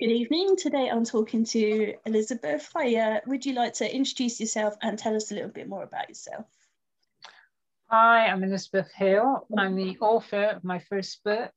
[0.00, 0.56] Good evening.
[0.56, 2.70] Today I'm talking to Elizabeth.
[2.74, 6.08] Hi, would you like to introduce yourself and tell us a little bit more about
[6.08, 6.46] yourself?
[7.90, 9.46] Hi, I'm Elizabeth Hill.
[9.58, 11.52] I'm the author of my first book,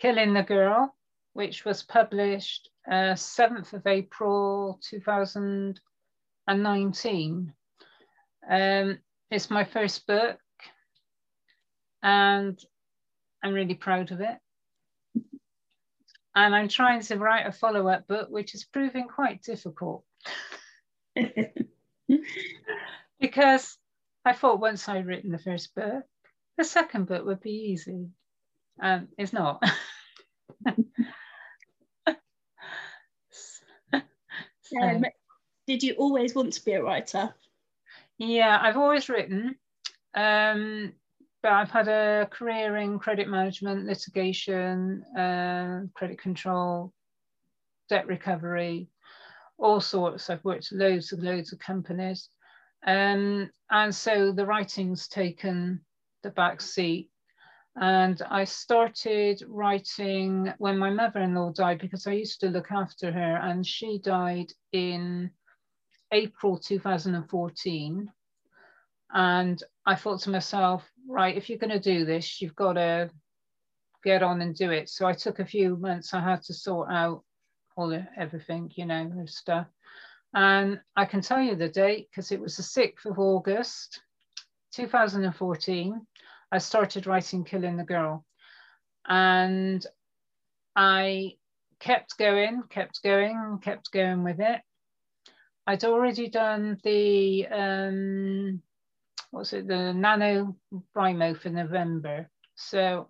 [0.00, 0.96] Killing the Girl,
[1.34, 7.52] which was published uh, 7th of April 2019.
[8.48, 8.98] Um,
[9.30, 10.38] it's my first book
[12.02, 12.58] and
[13.44, 14.38] I'm really proud of it
[16.34, 20.04] and I'm trying to write a follow up book, which is proving quite difficult.
[23.20, 23.76] because
[24.24, 26.04] I thought once I'd written the first book,
[26.56, 28.08] the second book would be easy.
[28.80, 29.62] Um, it's not.
[33.30, 34.00] so.
[34.80, 35.04] um,
[35.66, 37.34] did you always want to be a writer?
[38.18, 39.56] Yeah, I've always written.
[40.14, 40.92] Um,
[41.42, 46.92] but I've had a career in credit management, litigation, uh, credit control,
[47.88, 48.88] debt recovery,
[49.58, 50.28] all sorts.
[50.28, 52.28] I've worked loads and loads of companies.
[52.86, 55.80] Um, and so the writing's taken
[56.22, 57.10] the back seat.
[57.76, 62.72] And I started writing when my mother in law died because I used to look
[62.72, 65.30] after her, and she died in
[66.12, 68.12] April 2014.
[69.12, 73.10] And I thought to myself, right, if you're going to do this, you've got to
[74.04, 74.88] get on and do it.
[74.88, 76.14] So I took a few months.
[76.14, 77.22] I had to sort out
[77.76, 79.66] all the, everything, you know, and stuff.
[80.32, 84.00] And I can tell you the date because it was the 6th of August,
[84.74, 86.06] 2014.
[86.52, 88.24] I started writing Killing the Girl.
[89.08, 89.84] And
[90.76, 91.34] I
[91.80, 94.60] kept going, kept going, kept going with it.
[95.66, 98.62] I'd already done the um,
[99.32, 100.56] was it the Nano
[100.94, 102.28] Brimo for November.
[102.56, 103.08] So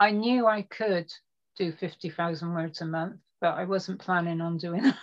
[0.00, 1.10] I knew I could
[1.56, 4.96] do 50,000 words a month, but I wasn't planning on doing that.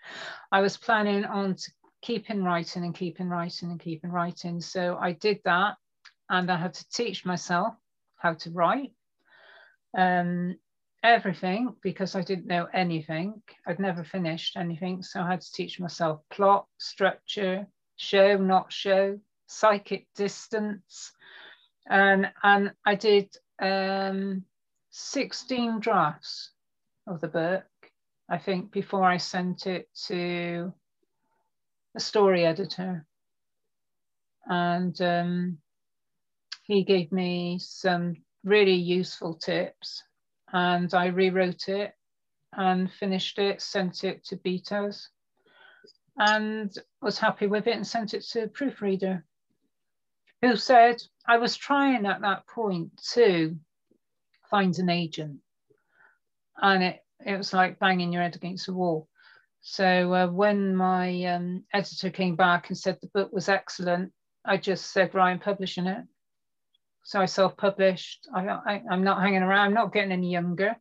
[0.52, 1.56] I was planning on
[2.02, 4.60] keeping writing and keeping writing and keeping writing.
[4.60, 5.76] So I did that
[6.28, 7.74] and I had to teach myself
[8.16, 8.92] how to write.
[9.96, 10.56] Um,
[11.02, 13.42] everything because I didn't know anything.
[13.66, 15.02] I'd never finished anything.
[15.02, 17.66] So I had to teach myself plot, structure,
[17.96, 19.18] show, not show,
[19.52, 21.12] psychic distance.
[21.88, 24.44] And, and I did um,
[24.90, 26.50] 16 drafts
[27.06, 27.64] of the book,
[28.28, 30.72] I think, before I sent it to
[31.96, 33.06] a story editor.
[34.46, 35.58] And um,
[36.64, 40.02] he gave me some really useful tips
[40.52, 41.94] and I rewrote it
[42.52, 45.08] and finished it, sent it to betas
[46.16, 49.24] and was happy with it and sent it to proofreader
[50.42, 53.56] who said, I was trying at that point to
[54.50, 55.38] find an agent.
[56.60, 59.08] And it, it was like banging your head against a wall.
[59.60, 64.12] So uh, when my um, editor came back and said the book was excellent,
[64.44, 66.04] I just said, I'm publishing it.
[67.04, 68.28] So I self-published.
[68.34, 69.66] I, I, I'm not hanging around.
[69.66, 70.76] I'm not getting any younger.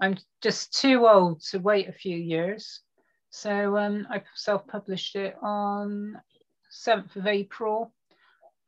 [0.00, 2.80] I'm just too old to wait a few years.
[3.28, 6.18] So um, I self-published it on
[6.72, 7.92] 7th of April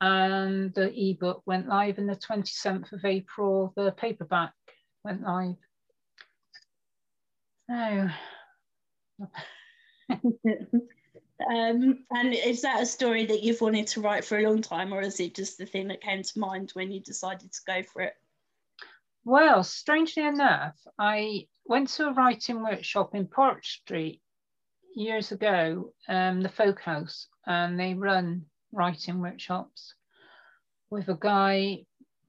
[0.01, 4.53] and the ebook went live in the 27th of April, the paperback
[5.03, 5.55] went live.
[7.69, 8.09] So.
[11.49, 14.93] um, and is that a story that you've wanted to write for a long time,
[14.93, 17.83] or is it just the thing that came to mind when you decided to go
[17.83, 18.13] for it?
[19.25, 24.21] Well, strangely enough, I went to a writing workshop in Park Street
[24.95, 29.93] years ago, um, the Folk House, and they run writing workshops
[30.89, 31.85] with a guy,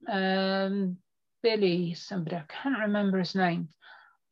[0.09, 0.97] um,
[1.43, 3.69] Billy, somebody, I can't remember his name.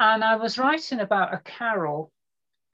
[0.00, 2.12] And I was writing about a carol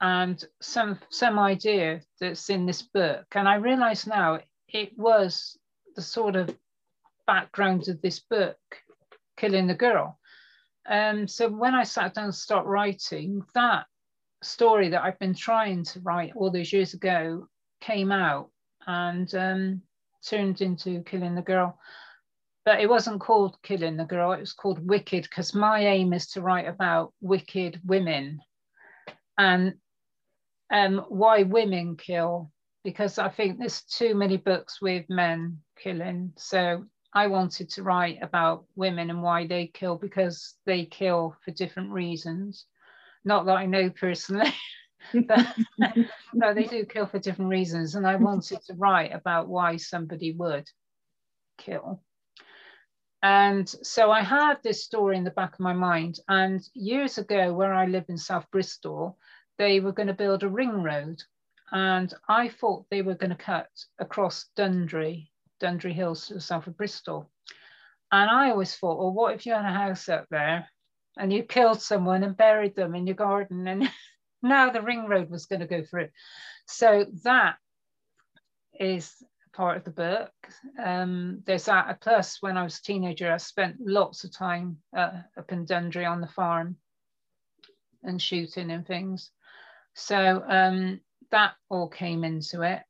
[0.01, 3.25] and some some idea that's in this book.
[3.33, 5.57] And I realize now it was
[5.95, 6.55] the sort of
[7.27, 8.57] background of this book,
[9.37, 10.17] Killing the Girl.
[10.87, 13.85] Um, so when I sat down to start writing, that
[14.41, 17.47] story that I've been trying to write all those years ago
[17.81, 18.49] came out
[18.89, 19.81] and um,
[20.25, 21.77] turned into Killing the Girl.
[22.65, 26.27] But it wasn't called Killing the Girl, it was called Wicked, because my aim is
[26.31, 28.41] to write about wicked women
[29.37, 29.75] and
[30.71, 32.51] um, why women kill,
[32.83, 36.33] because I think there's too many books with men killing.
[36.37, 41.51] So I wanted to write about women and why they kill, because they kill for
[41.51, 42.65] different reasons.
[43.23, 44.51] Not that I know personally.
[45.13, 45.55] but
[46.33, 47.95] no, they do kill for different reasons.
[47.95, 50.69] And I wanted to write about why somebody would
[51.57, 52.01] kill.
[53.21, 56.19] and so I had this story in the back of my mind.
[56.27, 59.17] And years ago, where I live in South Bristol,
[59.57, 61.21] they were going to build a ring road.
[61.71, 63.69] And I thought they were going to cut
[63.99, 67.29] across Dundry, Dundry Hills, to the south of Bristol.
[68.11, 70.67] And I always thought, well, what if you had a house up there
[71.17, 73.67] and you killed someone and buried them in your garden?
[73.67, 73.89] And
[74.41, 76.09] now the ring road was going to go through.
[76.65, 77.55] So that
[78.79, 79.13] is
[79.53, 80.31] part of the book.
[80.81, 82.01] Um, there's that.
[82.01, 86.05] Plus, when I was a teenager, I spent lots of time uh, up in Dundry
[86.05, 86.77] on the farm
[88.03, 89.31] and shooting and things.
[89.95, 91.01] So um,
[91.31, 92.81] that all came into it.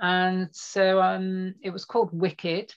[0.00, 2.74] And so um, it was called Wicked.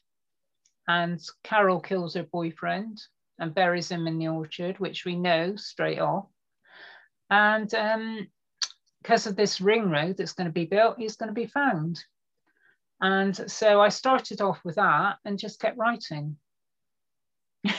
[0.88, 3.00] And Carol kills her boyfriend
[3.38, 6.26] and buries him in the orchard, which we know straight off.
[7.30, 7.70] And
[9.02, 11.48] because um, of this ring road that's going to be built, he's going to be
[11.48, 12.04] found.
[13.02, 16.38] And so I started off with that and just kept writing.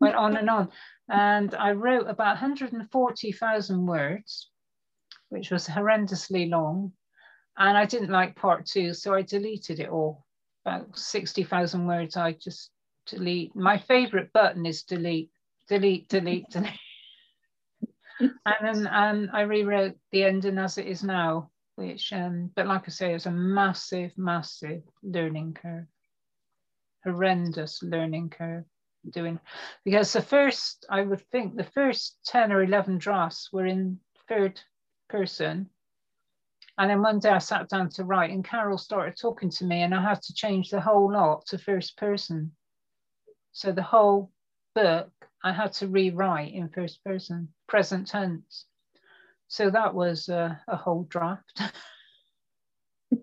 [0.00, 0.70] Went on and on.
[1.08, 4.48] And I wrote about 140,000 words,
[5.28, 6.92] which was horrendously long.
[7.58, 10.24] And I didn't like part two, so I deleted it all.
[10.64, 12.70] About 60,000 words, I just
[13.06, 13.54] delete.
[13.56, 15.30] My favorite button is delete,
[15.68, 16.78] delete, delete, delete.
[18.20, 21.50] And then um, I rewrote the ending as it is now
[21.80, 25.86] which, um, but like I say, it's a massive, massive learning curve,
[27.04, 28.64] horrendous learning curve
[29.08, 29.40] doing,
[29.84, 34.60] because the first, I would think the first 10 or 11 drafts were in third
[35.08, 35.70] person.
[36.76, 39.82] And then one day I sat down to write and Carol started talking to me
[39.82, 42.52] and I had to change the whole lot to first person.
[43.52, 44.30] So the whole
[44.74, 45.10] book
[45.42, 48.66] I had to rewrite in first person, present tense.
[49.48, 51.60] So that was uh, a whole draft.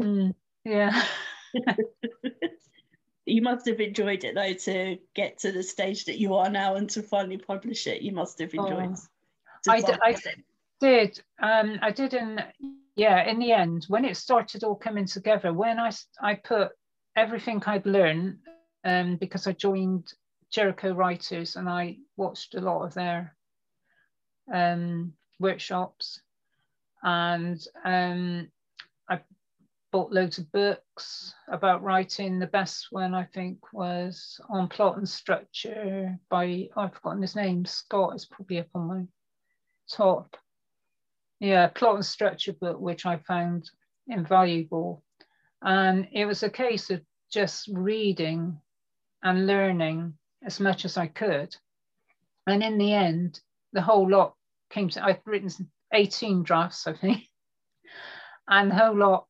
[0.00, 0.34] mm,
[0.64, 1.04] yeah.
[3.26, 6.76] you must have enjoyed it though to get to the stage that you are now
[6.76, 8.02] and to finally publish it.
[8.02, 8.94] You must have enjoyed.
[9.68, 10.16] Oh, I, d- I
[10.80, 11.20] did.
[11.40, 12.42] Um, I did in
[12.96, 13.28] yeah.
[13.28, 15.90] In the end, when it started all coming together, when I
[16.20, 16.70] I put
[17.16, 18.38] everything I'd learned,
[18.86, 20.12] um, because I joined
[20.50, 23.36] Jericho Writers and I watched a lot of their
[24.52, 26.20] um, workshops
[27.02, 28.48] and um,
[29.08, 29.20] I
[29.90, 32.38] bought loads of books about writing.
[32.38, 37.34] The best one I think was on plot and structure by, oh, I've forgotten his
[37.34, 39.02] name, Scott is probably up on my
[39.90, 40.36] top.
[41.40, 43.68] Yeah, plot and structure book, which I found
[44.06, 45.02] invaluable.
[45.60, 47.00] And it was a case of
[47.32, 48.60] just reading
[49.26, 50.14] and learning
[50.44, 51.54] as much as I could.
[52.46, 53.40] And in the end,
[53.72, 54.34] the whole lot
[54.70, 55.50] came to, I've written
[55.92, 57.24] 18 drafts, I think,
[58.48, 59.26] and the whole lot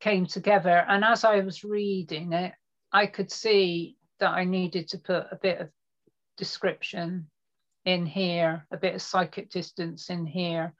[0.00, 0.84] came together.
[0.88, 2.52] And as I was reading it,
[2.92, 5.68] I could see that I needed to put a bit of
[6.36, 7.30] description
[7.84, 10.74] in here, a bit of psychic distance in here,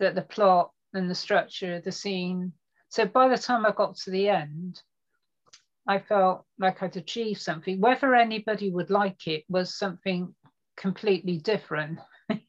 [0.00, 2.52] that the plot and the structure, the scene.
[2.90, 4.82] So by the time I got to the end,
[5.86, 7.80] I felt like I'd achieved something.
[7.80, 10.34] Whether anybody would like it was something
[10.76, 11.98] completely different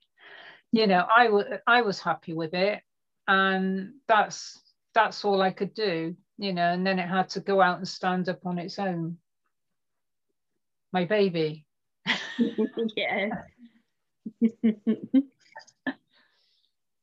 [0.72, 2.82] you know, I was I was happy with it,
[3.28, 4.62] and that's
[4.94, 6.72] that's all I could do, you know.
[6.72, 9.18] And then it had to go out and stand up on its own.
[10.92, 11.66] My baby.
[12.96, 13.30] yeah.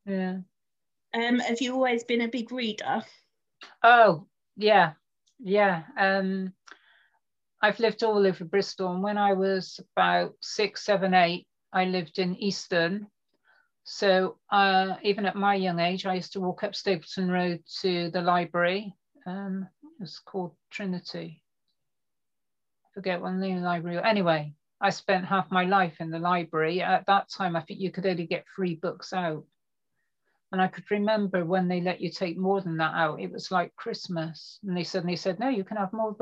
[0.06, 0.38] yeah.
[1.14, 3.02] Um, have you always been a big reader?
[3.82, 4.92] Oh, yeah,
[5.38, 5.82] yeah.
[5.98, 6.52] Um,
[7.62, 12.18] I've lived all over Bristol, and when I was about six, seven, eight, I lived
[12.18, 13.08] in Easton,
[13.84, 18.10] so uh, even at my young age, I used to walk up Stapleton Road to
[18.10, 18.94] the library.
[19.26, 19.68] Um,
[20.00, 21.42] it's called Trinity.
[22.84, 24.00] I forget what the library.
[24.02, 26.80] Anyway, I spent half my life in the library.
[26.80, 29.44] At that time, I think you could only get free books out.
[30.54, 33.50] And I could remember when they let you take more than that out, it was
[33.50, 34.60] like Christmas.
[34.62, 36.16] And they suddenly said, no, you can have more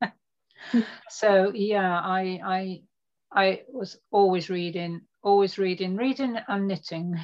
[1.10, 2.82] so yeah, I, I,
[3.30, 7.14] I was always reading always reading, reading and knitting.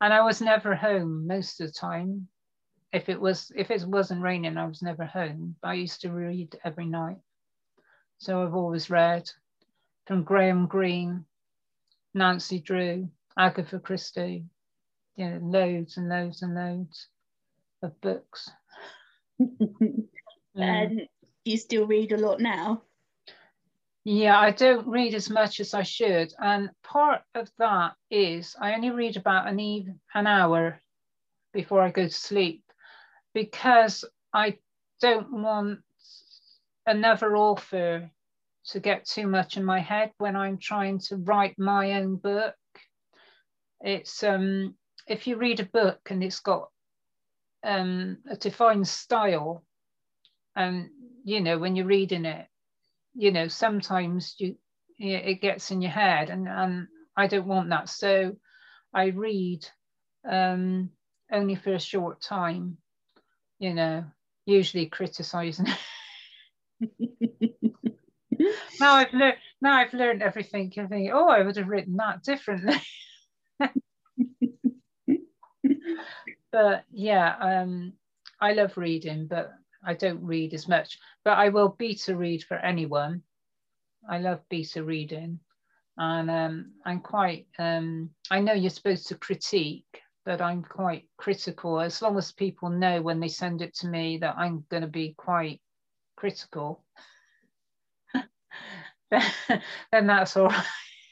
[0.00, 2.26] and I was never home most of the time.
[2.92, 5.54] If it was if it wasn't raining, I was never home.
[5.62, 7.18] I used to read every night.
[8.18, 9.30] So I've always read
[10.06, 11.24] from Graham Greene,
[12.14, 14.46] Nancy Drew, Agatha Christie,
[15.16, 17.08] you know, loads and loads and loads
[17.82, 18.50] of books.
[20.56, 20.62] Mm.
[20.62, 21.08] Um, and
[21.44, 22.82] you still read a lot now?
[24.04, 26.32] Yeah, I don't read as much as I should.
[26.38, 30.80] And part of that is I only read about an, even, an hour
[31.52, 32.62] before I go to sleep
[33.32, 34.58] because I
[35.00, 35.80] don't want
[36.86, 38.10] another author
[38.66, 42.54] to get too much in my head when I'm trying to write my own book.
[43.84, 44.74] It's um,
[45.06, 46.70] if you read a book and it's got
[47.62, 49.62] um, a defined style,
[50.56, 50.88] and
[51.22, 52.46] you know when you're reading it,
[53.14, 54.56] you know sometimes you
[54.98, 57.90] it gets in your head, and and I don't want that.
[57.90, 58.36] So
[58.94, 59.68] I read
[60.26, 60.88] um,
[61.30, 62.78] only for a short time,
[63.58, 64.04] you know,
[64.46, 65.66] usually criticizing.
[68.80, 72.22] now I've learned now I've learned everything and think, oh, I would have written that
[72.22, 72.80] differently.
[76.52, 77.92] but yeah, um,
[78.40, 79.52] I love reading, but
[79.84, 80.98] I don't read as much.
[81.24, 83.22] But I will beta read for anyone.
[84.08, 85.40] I love beta reading.
[85.96, 91.80] And um, I'm quite, um, I know you're supposed to critique, but I'm quite critical.
[91.80, 94.88] As long as people know when they send it to me that I'm going to
[94.88, 95.60] be quite
[96.16, 96.84] critical,
[99.10, 100.64] then that's all right.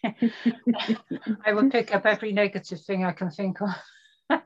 [1.44, 3.70] I will pick up every negative thing I can think of.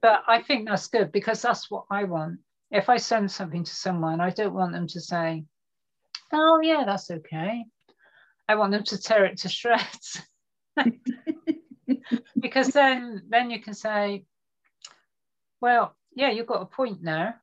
[0.00, 2.38] but I think that's good because that's what I want.
[2.70, 5.44] If I send something to someone, I don't want them to say,
[6.32, 7.64] oh, yeah, that's okay.
[8.48, 10.20] I want them to tear it to shreds.
[12.40, 14.24] because then then you can say,
[15.60, 17.40] well, yeah, you've got a point there.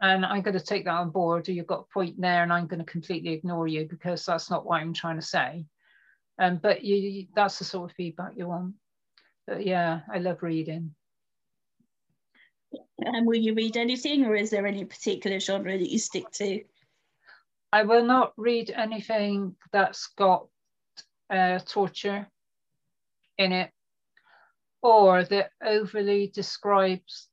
[0.00, 2.52] And I'm going to take that on board, or you've got a point there, and
[2.52, 5.64] I'm going to completely ignore you because that's not what I'm trying to say.
[6.38, 8.74] Um, but you, that's the sort of feedback you want.
[9.46, 10.94] But yeah, I love reading.
[12.98, 16.62] And will you read anything, or is there any particular genre that you stick to?
[17.72, 20.46] I will not read anything that's got
[21.30, 22.26] uh, torture
[23.38, 23.70] in it
[24.82, 27.28] or that overly describes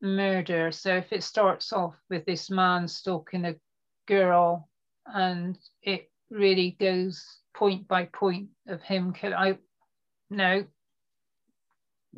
[0.00, 0.72] murder.
[0.72, 3.56] So if it starts off with this man stalking a
[4.06, 4.68] girl
[5.06, 9.58] and it really goes point by point of him killing, I
[10.30, 10.64] no,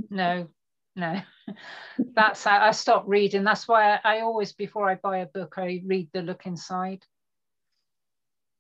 [0.09, 0.49] no,
[0.97, 1.21] no.
[1.99, 3.45] That's how I stopped reading.
[3.45, 7.05] That's why I, I always, before I buy a book, I read the look inside.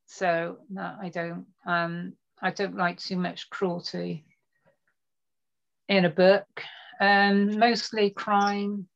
[0.07, 1.47] So no, I don't.
[1.67, 4.25] Um, I don't like too much cruelty
[5.89, 6.47] in a book.
[7.01, 8.87] Um, mostly crime,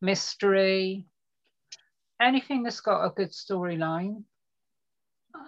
[0.00, 1.06] mystery,
[2.20, 4.24] anything that's got a good storyline.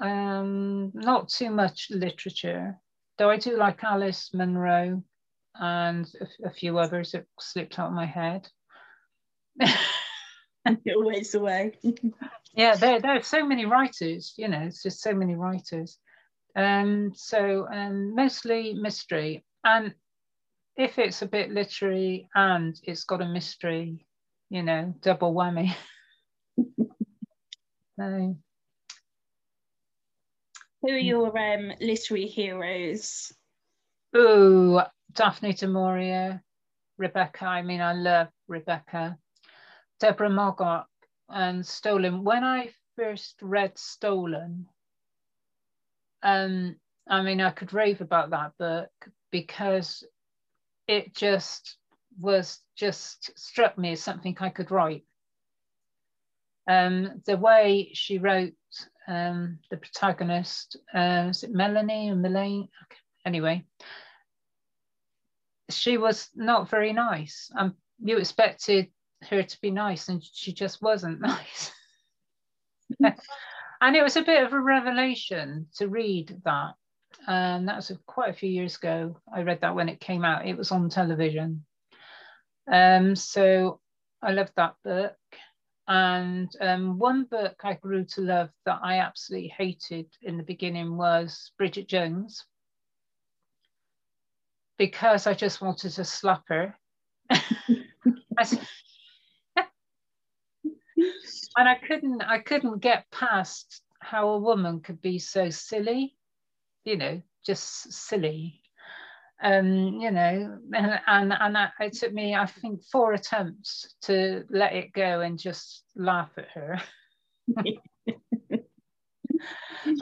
[0.01, 2.79] Um, not too much literature,
[3.19, 5.03] though I do like Alice Munro
[5.55, 8.49] and a, a few others that slipped out of my head.
[10.65, 11.73] And it always the way.
[12.55, 15.99] yeah, there, there are so many writers, you know, it's just so many writers.
[16.55, 19.45] Um, so um, mostly mystery.
[19.65, 19.95] And
[20.77, 24.07] if it's a bit literary and it's got a mystery,
[24.51, 25.75] you know, double whammy.
[27.99, 28.37] so.
[30.83, 33.33] Who are your um, literary heroes?
[34.15, 36.43] Oh, Daphne du Maurier,
[36.99, 37.45] Rebecca.
[37.47, 39.17] I mean, I love Rebecca.
[40.01, 40.87] Deborah Moggach
[41.29, 42.25] and Stolen.
[42.25, 44.67] When I first read Stolen,
[46.25, 46.75] um,
[47.09, 48.91] I mean, I could rave about that book
[49.31, 50.03] because
[50.89, 51.77] it just
[52.19, 55.05] was just struck me as something I could write.
[56.67, 58.55] Um, the way she wrote
[59.09, 62.69] um, the protagonist, uh, is it Melanie or Melaine?
[62.85, 62.99] Okay.
[63.25, 63.65] Anyway,
[65.71, 67.51] she was not very nice.
[67.57, 68.89] Um, you expected
[69.29, 71.73] her to be nice, and she just wasn't nice.
[73.81, 76.75] and it was a bit of a revelation to read that.
[77.27, 79.21] And that was quite a few years ago.
[79.33, 80.47] I read that when it came out.
[80.47, 81.65] It was on television.
[82.71, 83.81] Um, so
[84.23, 85.17] I loved that book.
[85.89, 90.97] And um, one book I grew to love that I absolutely hated in the beginning
[90.97, 92.45] was Bridget Jones
[94.79, 96.77] because I just wanted to slap her.
[97.31, 98.61] and
[101.57, 106.17] I couldn't I couldn't get past how a woman could be so silly,
[106.85, 108.62] you know, just silly.
[109.43, 114.45] Um, you know, and and, and I, it took me, I think, four attempts to
[114.51, 116.81] let it go and just laugh at her.
[117.49, 118.65] but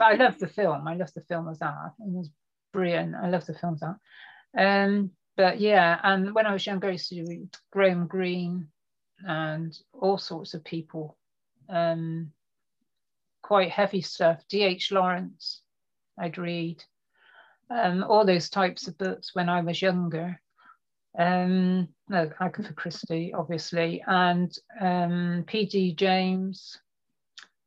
[0.01, 0.87] I love the film.
[0.87, 1.93] I love the film as that.
[1.99, 2.29] It was
[2.71, 3.15] brilliant.
[3.15, 3.97] I love the film as that.
[4.57, 8.67] Um, but yeah, and when I was younger, I used to read Graham Greene
[9.25, 11.17] and all sorts of people
[11.69, 12.31] um,
[13.41, 14.43] quite heavy stuff.
[14.49, 14.91] D.H.
[14.91, 15.61] Lawrence,
[16.19, 16.83] I'd read
[17.71, 20.39] um, all those types of books when I was younger.
[21.17, 25.95] um, no, Agatha Christie, obviously, and um, P.D.
[25.95, 26.79] James,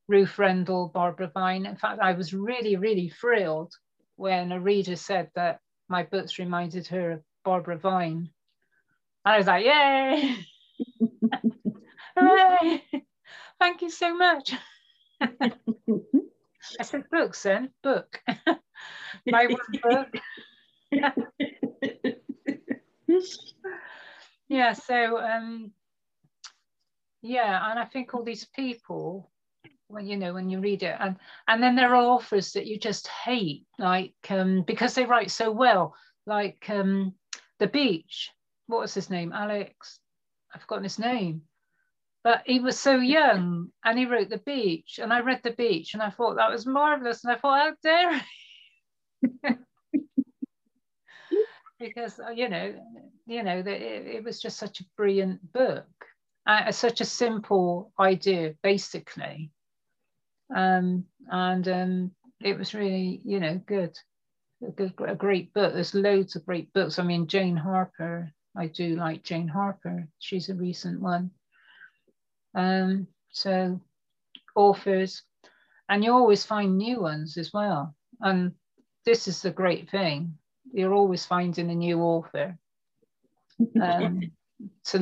[0.08, 1.66] Ruth Rendell, Barbara Vine.
[1.66, 3.73] In fact, I was really, really thrilled
[4.16, 8.30] when a reader said that my books reminded her of Barbara Vine.
[9.25, 10.37] And I was like, yay!
[12.16, 12.84] Hooray!
[13.58, 14.54] Thank you so much.
[15.20, 18.20] I said, books then, book.
[19.26, 20.09] My one book.
[24.49, 25.73] yeah, so um,
[27.23, 29.31] yeah, and I think all these people,
[29.88, 31.16] when you know, when you read it, and
[31.49, 35.50] and then there are authors that you just hate, like um, because they write so
[35.50, 35.95] well,
[36.26, 37.14] like um,
[37.59, 38.31] The Beach.
[38.66, 39.33] What was his name?
[39.33, 39.99] Alex.
[40.54, 41.43] I've forgotten his name.
[42.23, 44.99] But he was so young and he wrote The Beach.
[45.02, 47.23] And I read The Beach and I thought that was marvelous.
[47.25, 48.23] And I thought, how dare?
[51.78, 52.75] because uh, you know,
[53.26, 55.87] you know that it, it, was just such a brilliant book,
[56.47, 59.50] uh, such a simple idea, basically,
[60.54, 63.97] um, and um, it was really, you know, good,
[64.66, 65.73] a, good, a great book.
[65.75, 66.99] There's loads of great books.
[66.99, 68.33] I mean, Jane Harper.
[68.57, 70.07] I do like Jane Harper.
[70.21, 71.31] She's a recent one.
[72.54, 73.81] Um, so
[74.54, 75.23] authors,
[75.88, 77.95] and you always find new ones as well.
[78.21, 78.52] And
[79.04, 80.38] this is the great thing
[80.75, 82.58] you're always finding a new author.
[83.80, 84.32] Um,
[84.82, 85.00] so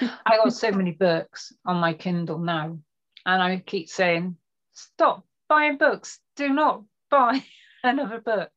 [0.00, 2.78] I got so many books on my Kindle now,
[3.24, 4.36] and I keep saying,
[4.72, 6.18] "Stop buying books!
[6.36, 7.44] Do not buy
[7.84, 8.52] another book."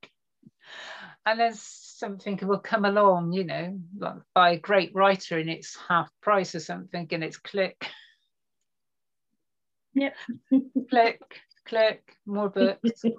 [1.25, 5.77] And then something will come along, you know, like by a great writer, and it's
[5.87, 7.85] half price or something, and it's click.
[9.93, 10.15] Yep.
[10.89, 11.21] click,
[11.69, 13.03] click, more books.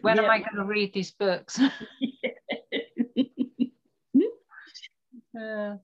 [0.00, 0.24] When yep.
[0.24, 1.60] am I going to read these books?
[5.34, 5.76] Uh,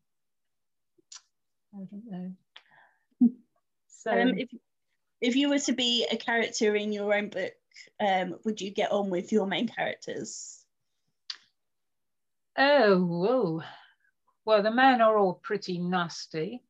[1.75, 2.33] I don't know.
[3.87, 4.51] So, um, if
[5.23, 7.55] if you were to be a character in your own book,
[7.99, 10.63] um, would you get on with your main characters?
[12.59, 13.63] Oh, whoa.
[14.45, 16.63] Well, the men are all pretty nasty.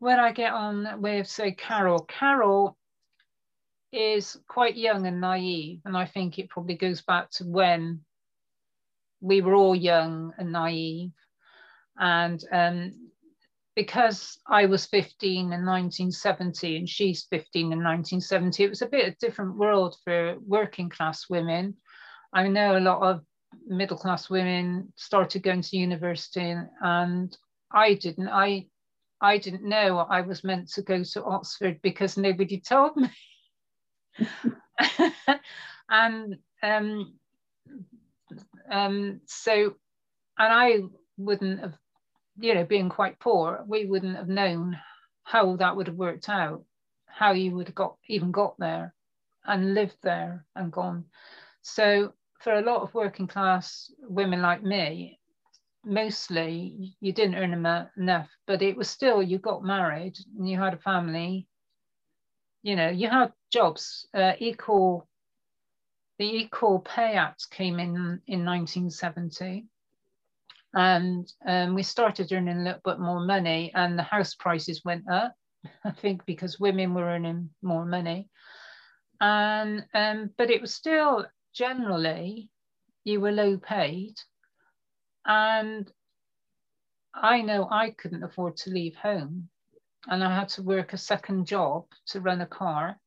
[0.00, 2.76] When I get on with, say, Carol, Carol
[3.92, 8.00] is quite young and naive, and I think it probably goes back to when
[9.20, 11.12] we were all young and naive.
[11.98, 13.10] And um,
[13.76, 19.06] because I was 15 in 1970 and she's 15 in 1970, it was a bit
[19.06, 21.76] of a different world for working class women.
[22.32, 23.20] I know a lot of
[23.66, 27.36] middle class women started going to university and
[27.70, 28.28] I didn't.
[28.28, 28.66] I
[29.20, 33.10] I didn't know I was meant to go to Oxford because nobody told me.
[35.90, 37.14] and um,
[38.70, 39.74] um, so,
[40.38, 40.80] and I
[41.18, 41.74] wouldn't have,
[42.38, 44.78] you know, being quite poor, we wouldn't have known
[45.24, 46.64] how that would have worked out,
[47.06, 48.94] how you would have got even got there
[49.44, 51.04] and lived there and gone.
[51.62, 55.19] So for a lot of working class women like me,
[55.84, 60.74] mostly you didn't earn enough, but it was still you got married and you had
[60.74, 61.46] a family.
[62.62, 65.08] You know, you had jobs, uh, equal
[66.18, 69.64] the Equal Pay Act came in in 1970
[70.74, 75.08] and um, we started earning a little bit more money and the house prices went
[75.10, 75.34] up,
[75.84, 78.28] I think because women were earning more money.
[79.20, 82.50] And, um, but it was still generally,
[83.04, 84.14] you were low paid.
[85.26, 85.90] And
[87.14, 89.48] I know I couldn't afford to leave home
[90.06, 92.98] and I had to work a second job to run a car.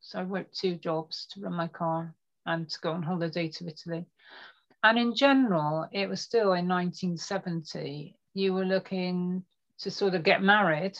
[0.00, 2.14] So I worked two jobs to run my car
[2.46, 4.06] and to go on holiday to Italy.
[4.82, 9.44] And in general, it was still in 1970, you were looking
[9.78, 10.98] to sort of get married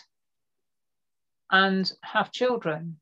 [1.51, 2.99] and have children.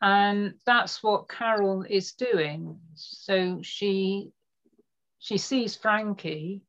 [0.00, 2.80] And that's what Carol is doing.
[2.94, 4.32] So she
[5.18, 6.62] she sees Frankie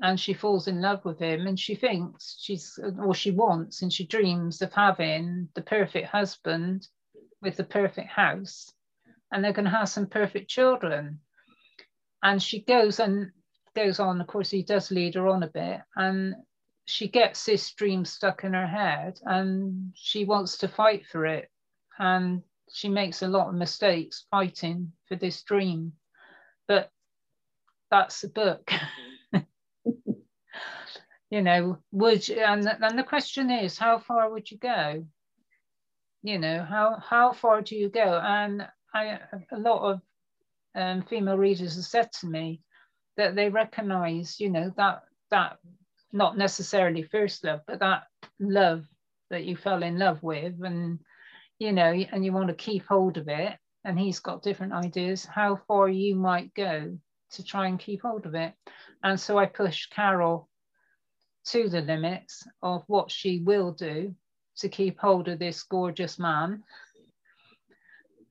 [0.00, 3.92] and she falls in love with him and she thinks she's or she wants and
[3.92, 6.88] she dreams of having the perfect husband
[7.40, 8.72] with the perfect house
[9.32, 11.18] and they're going to have some perfect children.
[12.22, 13.32] And she goes and
[13.74, 16.34] goes on, of course, he does lead her on a bit, and
[16.84, 21.48] she gets this dream stuck in her head and she wants to fight for it.
[21.98, 25.92] And she makes a lot of mistakes fighting for this dream.
[27.92, 28.72] That's the book.
[31.30, 35.04] you know, would you, and, and the question is, how far would you go?
[36.22, 38.18] You know, how how far do you go?
[38.18, 39.18] And I
[39.52, 40.00] a lot of
[40.74, 42.62] um, female readers have said to me
[43.18, 45.58] that they recognize, you know, that that
[46.14, 48.04] not necessarily first love, but that
[48.40, 48.86] love
[49.28, 50.98] that you fell in love with, and
[51.58, 53.54] you know, and you want to keep hold of it.
[53.84, 56.96] And he's got different ideas how far you might go
[57.32, 58.54] to try and keep hold of it.
[59.02, 60.48] And so I push Carol
[61.46, 64.14] to the limits of what she will do
[64.58, 66.62] to keep hold of this gorgeous man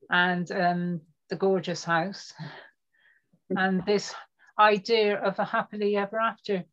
[0.09, 2.33] and um, the gorgeous house
[3.49, 4.13] and this
[4.59, 6.63] idea of a happily ever after,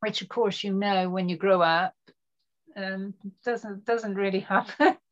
[0.00, 1.94] which of course you know when you grow up
[2.76, 4.96] um, doesn't doesn't really happen.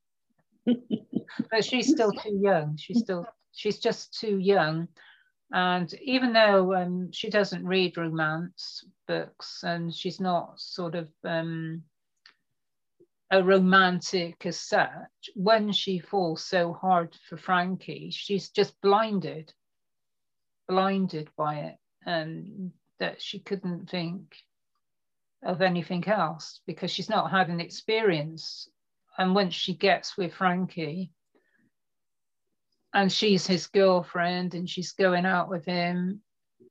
[1.50, 2.76] but she's still too young.
[2.76, 4.88] She's still she's just too young
[5.52, 11.82] and even though um, she doesn't read romance books and she's not sort of um,
[13.30, 19.52] a romantic as such, when she falls so hard for Frankie, she's just blinded,
[20.68, 24.36] blinded by it, and that she couldn't think
[25.42, 28.68] of anything else because she's not had an experience.
[29.18, 31.10] And once she gets with Frankie,
[32.92, 36.20] and she's his girlfriend and she's going out with him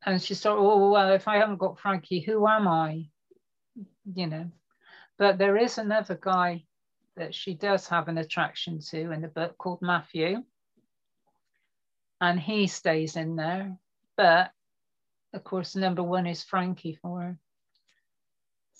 [0.06, 3.06] and she's thought oh well if i haven't got frankie who am i?
[4.14, 4.52] You know.
[5.18, 6.64] But there is another guy
[7.18, 10.44] that she does have an attraction to in the book called matthew
[12.22, 13.78] and he stays in there
[14.18, 14.52] but
[15.34, 17.38] of course number one is frankie for her.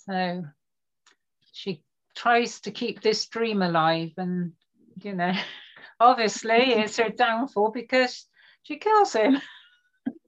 [0.06, 0.44] So
[1.52, 1.82] she
[2.14, 4.52] tries to keep this dream alive and
[5.02, 5.32] you know
[6.00, 8.26] obviously it's her downfall because
[8.62, 9.40] she kills him.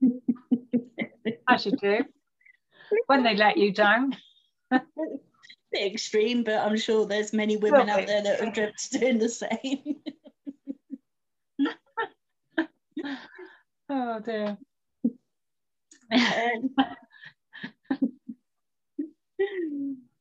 [1.49, 2.05] As you do
[3.07, 4.15] when they let you down.
[4.69, 9.29] bit extreme, but I'm sure there's many women out there that are dreamt doing the
[9.29, 9.97] same.
[13.89, 14.57] oh dear.
[16.11, 16.75] Um,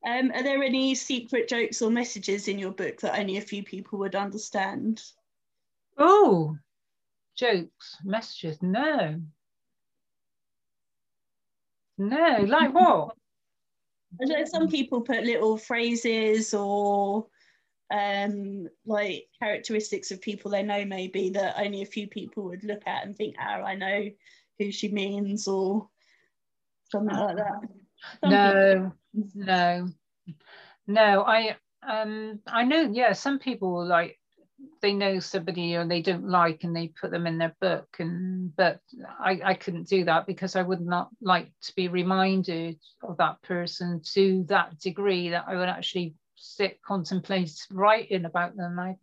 [0.06, 3.62] um, are there any secret jokes or messages in your book that only a few
[3.62, 5.02] people would understand?
[5.98, 6.56] Oh,
[7.36, 8.62] jokes, messages.
[8.62, 9.20] No.
[11.98, 13.14] No, like what?
[14.20, 17.26] I know some people put little phrases or
[17.92, 22.82] um, like characteristics of people they know, maybe that only a few people would look
[22.86, 24.10] at and think, oh, I know
[24.58, 25.88] who she means, or
[26.90, 27.60] something like that.
[28.20, 29.32] Some no, people.
[29.34, 29.88] no,
[30.86, 31.22] no.
[31.22, 34.18] I um I know, yeah, some people like
[34.82, 37.88] they know somebody or they don't like and they put them in their book.
[37.98, 38.80] And but
[39.18, 43.40] I, I couldn't do that because I would not like to be reminded of that
[43.42, 48.78] person to that degree that I would actually sit contemplate writing about them.
[48.78, 48.96] I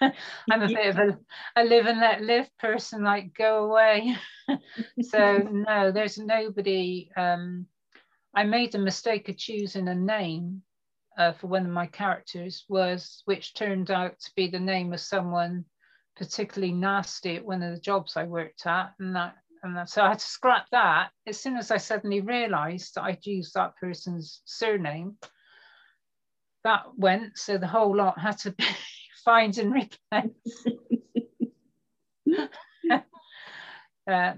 [0.50, 1.18] I'm a bit of a,
[1.56, 4.16] a live and let live person like go away.
[5.02, 7.66] So no there's nobody um
[8.34, 10.62] I made the mistake of choosing a name
[11.18, 15.00] uh, for one of my characters was, which turned out to be the name of
[15.00, 15.64] someone
[16.16, 18.92] particularly nasty at one of the jobs I worked at.
[18.98, 22.20] And that, and that, so I had to scrap that as soon as I suddenly
[22.20, 25.16] realized that I'd used that person's surname.
[26.64, 28.64] That went, so the whole lot had to be
[29.24, 30.66] find and replace.
[34.10, 34.32] uh,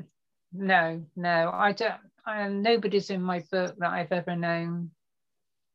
[0.53, 1.95] no, no, I don't.
[2.27, 4.91] I, nobody's in my book that I've ever known.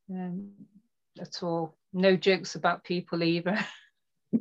[0.10, 0.52] Um,
[1.19, 1.76] at all.
[1.93, 3.58] No jokes about people either.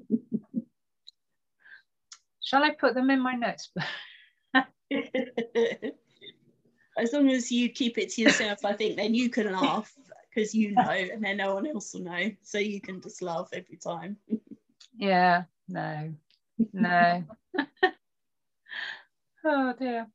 [2.43, 3.71] Shall I put them in my notes?
[6.99, 9.93] as long as you keep it to yourself, I think then you can laugh
[10.29, 12.31] because you know, and then no one else will know.
[12.43, 14.17] So you can just laugh every time.
[14.97, 16.13] yeah, no,
[16.73, 17.25] no.
[19.45, 20.07] oh dear.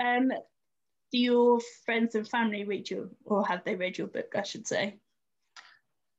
[0.00, 0.32] Um,
[1.12, 4.66] do your friends and family read your or have they read your book i should
[4.66, 4.98] say?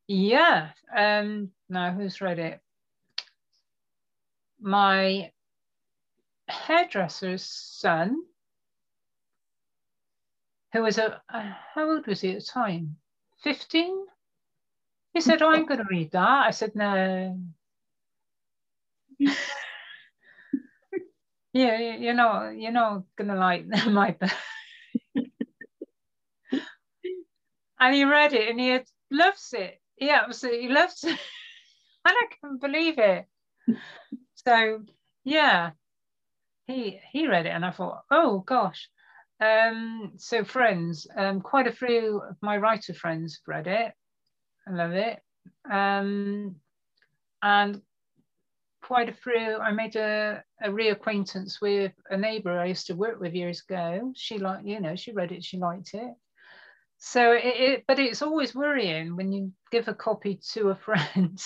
[0.07, 2.59] Yeah um now who's read it?
[4.61, 5.31] My
[6.47, 8.21] hairdresser's son
[10.73, 12.97] who was a uh, how old was he at the time?
[13.43, 14.05] 15
[15.13, 16.47] he said oh i'm going to read that.
[16.47, 17.39] I said no.
[21.55, 24.31] Yeah you know you're not gonna like my book
[27.83, 28.79] and he read it and he
[29.11, 29.81] loves it.
[29.97, 31.09] He absolutely loves it.
[32.05, 33.25] and I can't believe it.
[34.35, 34.83] So
[35.25, 35.71] yeah,
[36.65, 38.89] he he read it and I thought, oh gosh.
[39.41, 43.91] Um, so friends, um, quite a few of my writer friends read it.
[44.65, 45.19] I love it.
[45.69, 46.55] Um,
[47.41, 47.81] and
[48.81, 49.57] quite a few.
[49.57, 54.13] I made a, a reacquaintance with a neighbour I used to work with years ago.
[54.15, 56.13] She liked, you know, she read it, she liked it.
[57.05, 61.37] So it, it but it's always worrying when you give a copy to a friend.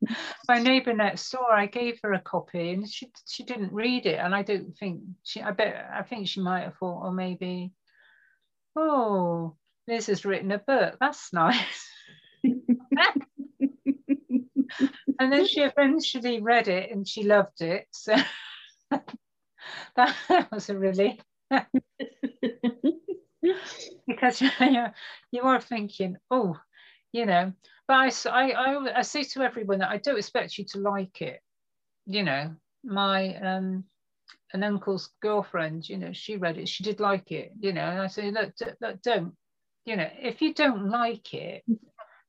[0.48, 4.20] My neighbour next door, I gave her a copy and she she didn't read it,
[4.20, 5.42] and I don't think she.
[5.42, 7.72] I bet I think she might have thought, or maybe,
[8.76, 9.56] oh,
[9.88, 10.98] Liz has written a book.
[11.00, 11.90] That's nice.
[12.44, 12.62] and
[15.32, 17.88] then she eventually read it and she loved it.
[17.90, 18.14] So
[19.96, 21.18] that, was a relief.
[24.06, 24.86] because you,
[25.30, 26.56] you are thinking, oh,
[27.12, 27.52] you know,
[27.88, 31.40] but I, I, I, say to everyone that I don't expect you to like it.
[32.06, 33.84] You know, my um,
[34.52, 38.00] an uncle's girlfriend, you know, she read it, she did like it, you know, and
[38.00, 39.34] I say, look, look, don't,
[39.84, 41.64] you know, if you don't like it,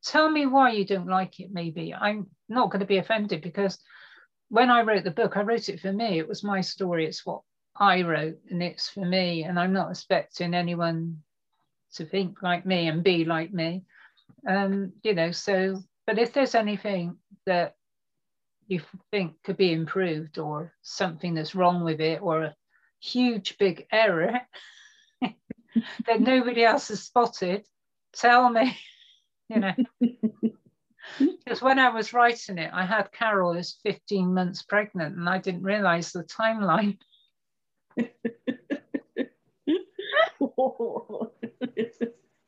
[0.03, 1.93] tell me why you don't like it maybe.
[1.93, 3.79] I'm not going to be offended because
[4.49, 6.19] when i wrote the book i wrote it for me.
[6.19, 7.05] It was my story.
[7.05, 7.41] It's what
[7.77, 11.17] i wrote and it's for me and i'm not expecting anyone
[11.93, 13.83] to think like me and be like me
[14.47, 17.75] um you know so but if there's anything that
[18.67, 18.81] you
[19.11, 22.55] think could be improved or something that's wrong with it or a
[22.99, 24.39] huge big error
[26.07, 27.65] that nobody else has spotted
[28.13, 28.77] tell me
[29.49, 29.73] you know.
[31.19, 35.37] Because when I was writing it, I had Carol as 15 months pregnant and I
[35.37, 36.97] didn't realize the timeline.
[37.97, 38.09] And,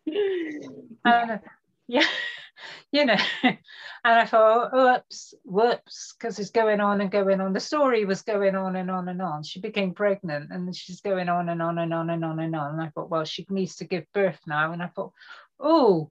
[1.06, 1.38] uh,
[1.88, 2.06] yeah,
[2.92, 3.58] you know, and
[4.04, 7.54] I thought, oh, whoops, whoops, because it's going on and going on.
[7.54, 9.44] The story was going on and on and on.
[9.44, 12.74] She became pregnant and she's going on and on and on and on and on.
[12.74, 14.72] And I thought, well, she needs to give birth now.
[14.72, 15.14] And I thought,
[15.60, 16.10] oh,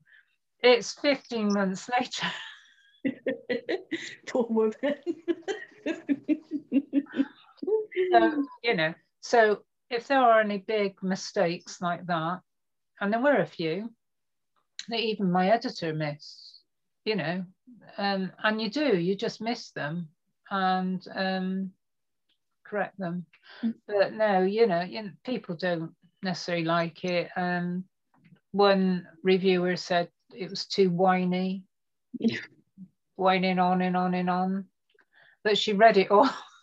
[0.60, 2.26] it's 15 months later.
[4.28, 4.72] Poor woman.
[8.12, 12.40] so, you know, so if there are any big mistakes like that,
[13.00, 13.88] and there were a few
[14.88, 16.60] that even my editor missed,
[17.06, 17.42] you know,
[17.96, 20.08] um, and you do, you just miss them
[20.50, 21.70] and um,
[22.66, 23.24] correct them.
[23.62, 23.74] Mm.
[23.86, 27.30] But no, you know, you know, people don't necessarily like it.
[27.34, 27.84] Um,
[28.52, 31.64] one reviewer said it was too whiny,
[33.16, 34.66] whining on and on and on.
[35.42, 36.28] But she read it all.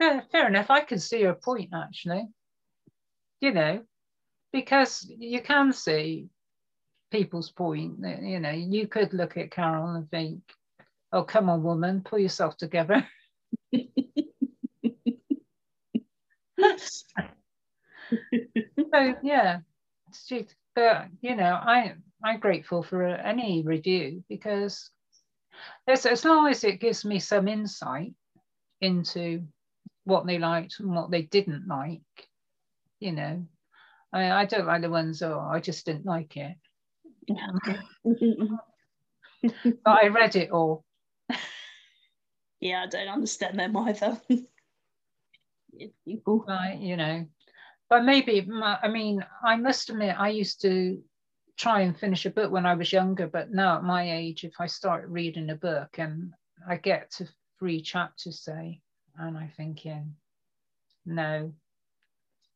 [0.00, 0.70] yeah, fair enough.
[0.70, 2.28] I can see your point actually.
[3.40, 3.82] You know,
[4.52, 6.28] because you can see
[7.10, 7.98] people's point.
[8.22, 10.40] You know, you could look at Carol and think,
[11.12, 13.06] "Oh, come on, woman, pull yourself together."
[16.58, 16.96] so
[19.22, 19.60] yeah,
[20.74, 24.90] but you know, I I'm grateful for any review because
[25.86, 28.14] as, as long as it gives me some insight
[28.80, 29.42] into
[30.06, 32.00] what they liked and what they didn't like,
[33.00, 33.44] you know,
[34.12, 36.56] I, mean, I don't like the ones, oh, I just didn't like it.
[39.42, 39.50] but
[39.84, 40.84] I read it all.
[42.60, 44.20] yeah, I don't understand them either.
[46.26, 47.26] Right, you know,
[47.90, 51.02] but maybe I mean I must admit I used to
[51.58, 54.54] try and finish a book when I was younger, but now at my age, if
[54.58, 56.32] I start reading a book and
[56.66, 58.80] I get to three chapters, say,
[59.18, 60.14] and I'm thinking,
[61.04, 61.52] no,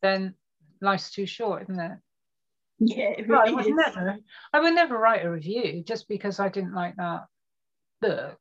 [0.02, 0.34] then
[0.80, 1.98] life's too short, isn't it?
[2.78, 3.74] Yeah, it really I would is.
[3.76, 4.16] never,
[4.52, 7.26] I would never write a review just because I didn't like that
[8.00, 8.40] book.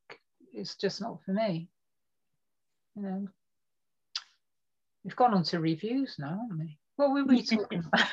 [0.53, 1.69] It's just not for me.
[2.95, 3.27] You know,
[5.03, 6.77] we've gone on to reviews now, haven't we?
[6.95, 8.07] What were we talking about?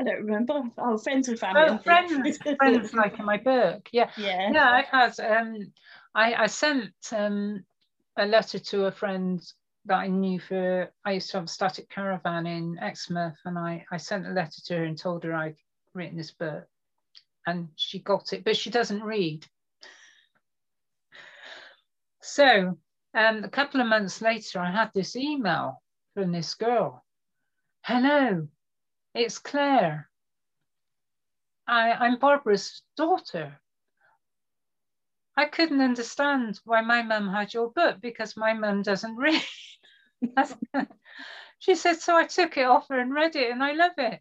[0.00, 0.62] I don't remember.
[0.78, 1.62] Oh, friends and family.
[1.68, 3.88] Oh, friends, friends like in my book.
[3.92, 4.10] Yeah.
[4.16, 4.50] Yeah.
[4.52, 5.72] Yeah, I had um
[6.14, 7.64] I, I sent um
[8.20, 9.42] a letter to a friend
[9.86, 13.86] that I knew for I used to have a static caravan in Exmouth and I,
[13.90, 15.56] I sent a letter to her and told her I'd
[15.94, 16.64] written this book
[17.46, 19.46] and she got it, but she doesn't read.
[22.20, 22.76] So
[23.14, 27.02] um, a couple of months later, I had this email from this girl.
[27.82, 28.46] Hello,
[29.14, 30.10] it's Claire.
[31.66, 33.58] I, I'm Barbara's daughter.
[35.40, 39.42] I couldn't understand why my mum had your book because my mum doesn't read.
[41.58, 44.20] she said, so I took it off her and read it and I love it.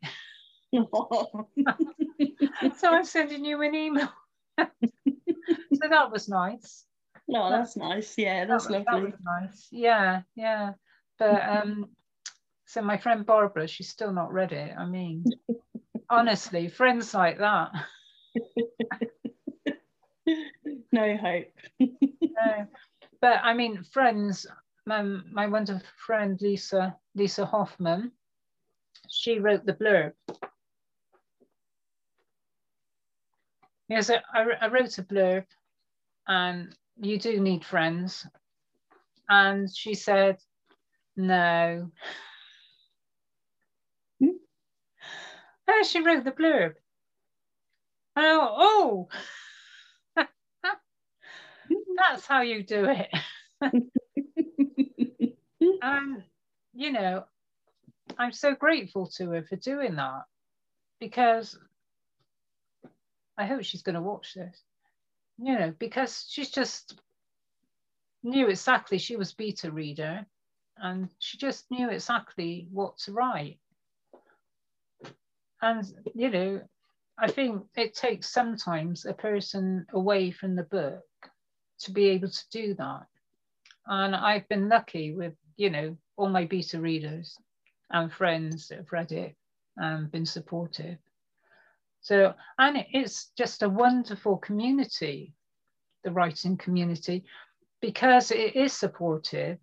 [2.78, 4.10] so I'm sending you an email.
[4.58, 6.86] so that was nice.
[7.28, 8.18] No, that's nice.
[8.18, 9.12] Yeah, that's that was, lovely.
[9.12, 9.68] That nice.
[9.72, 10.72] Yeah, yeah.
[11.18, 11.90] But um,
[12.66, 14.74] so my friend Barbara, she's still not read it.
[14.78, 15.26] I mean,
[16.10, 17.72] honestly, friends like that.
[20.92, 21.52] No hope.
[21.80, 22.68] no.
[23.22, 24.48] But I mean, friends,
[24.86, 28.12] my, my wonderful friend Lisa, Lisa Hoffman,
[29.08, 30.14] she wrote the blurb.
[33.88, 34.22] Yes, I,
[34.62, 35.46] I wrote a blurb
[36.28, 38.26] and you do need friends.
[39.28, 40.38] And she said,
[41.16, 41.92] no.
[44.20, 44.38] Hmm?
[45.68, 46.76] And she wrote the blurb.
[48.16, 49.10] Oh, oh,
[52.00, 53.10] that's how you do it.
[55.82, 56.24] and,
[56.74, 57.26] you know,
[58.18, 60.24] I'm so grateful to her for doing that
[61.00, 61.58] because
[63.38, 64.62] I hope she's going to watch this,
[65.38, 67.00] you know, because she's just
[68.24, 70.26] knew exactly, she was beta reader
[70.78, 73.60] and she just knew exactly what to write.
[75.62, 75.86] And,
[76.16, 76.62] you know,
[77.18, 81.02] I think it takes sometimes a person away from the book
[81.80, 83.06] to be able to do that.
[83.86, 87.38] And I've been lucky with, you know, all my beta readers
[87.90, 89.36] and friends that have read it
[89.78, 90.98] and been supportive.
[92.02, 95.34] So, and it's just a wonderful community,
[96.04, 97.26] the writing community,
[97.82, 99.58] because it is supportive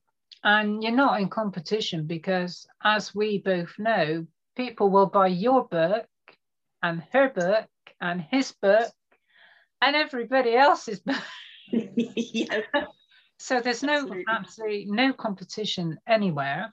[0.45, 4.27] and you're not in competition because, as we both know,
[4.57, 6.07] people will buy your book
[6.83, 7.69] and her book
[8.01, 8.93] and his book
[9.83, 11.17] and everybody else's book.
[11.73, 12.63] yeah.
[13.39, 14.25] So there's no absolutely.
[14.29, 16.73] absolutely no competition anywhere.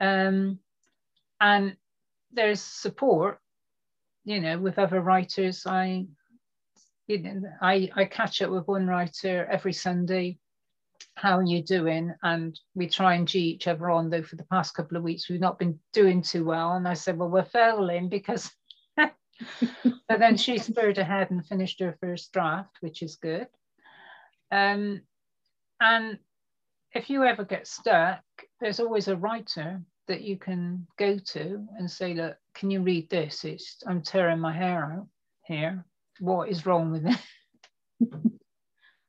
[0.00, 0.60] Um,
[1.40, 1.76] and
[2.32, 3.40] there's support,
[4.24, 5.66] you know, with other writers.
[5.66, 6.06] I
[7.06, 10.38] you know, I, I catch up with one writer every Sunday.
[11.14, 12.12] How are you doing?
[12.22, 15.28] And we try and G each other on, though, for the past couple of weeks,
[15.28, 16.72] we've not been doing too well.
[16.72, 18.50] And I said, Well, we're failing because
[20.08, 23.46] but then she spurred ahead and finished her first draft, which is good.
[24.50, 25.02] Um,
[25.80, 26.18] and
[26.92, 28.22] if you ever get stuck,
[28.60, 33.10] there's always a writer that you can go to and say, look, can you read
[33.10, 33.44] this?
[33.44, 35.08] It's I'm tearing my hair out
[35.44, 35.84] here.
[36.20, 37.18] What is wrong with it?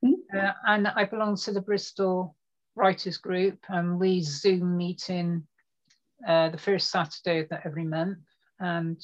[0.36, 2.36] uh, and I belong to the Bristol
[2.76, 5.48] Writers Group, and we Zoom meeting
[6.28, 8.20] uh, the first Saturday of every month.
[8.60, 8.98] And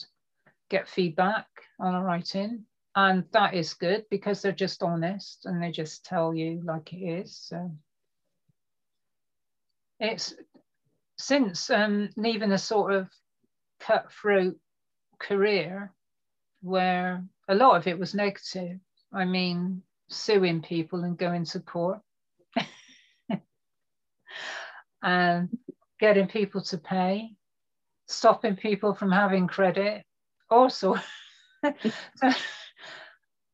[0.73, 1.45] get feedback
[1.79, 2.65] on a writing.
[2.95, 6.97] And that is good because they're just honest and they just tell you like it
[6.97, 7.35] is.
[7.35, 7.71] So
[9.99, 10.35] it's
[11.17, 13.09] since um, leaving a sort of
[13.79, 14.57] cutthroat
[15.19, 15.91] career
[16.61, 18.79] where a lot of it was negative.
[19.11, 21.99] I mean, suing people and going to court
[25.01, 25.49] and
[25.99, 27.31] getting people to pay,
[28.07, 30.03] stopping people from having credit,
[30.49, 30.95] also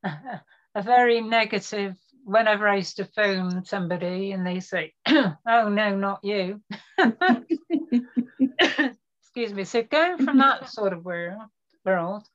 [0.76, 6.20] a very negative whenever I used to phone somebody and they say, oh no, not
[6.24, 6.62] you.
[8.60, 9.64] Excuse me.
[9.64, 12.28] So going from that sort of world,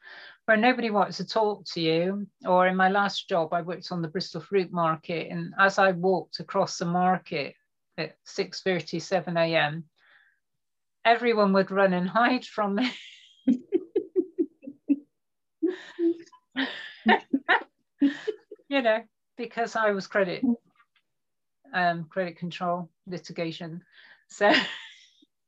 [0.46, 4.02] where nobody wants to talk to you, or in my last job, I worked on
[4.02, 7.54] the Bristol Fruit Market, and as I walked across the market
[7.96, 9.84] at 6:30, 7 a.m.,
[11.04, 12.90] everyone would run and hide from me.
[18.74, 18.98] You know,
[19.36, 20.42] because I was credit
[21.72, 23.82] um, credit control litigation.
[24.28, 24.52] So